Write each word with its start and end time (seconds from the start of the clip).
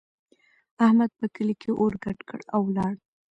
احمد 0.85 1.11
په 1.19 1.25
کلي 1.35 1.55
کې 1.61 1.71
اور 1.79 1.93
ګډ 2.03 2.19
کړ 2.29 2.39
او 2.53 2.61
ولاړ. 2.67 2.93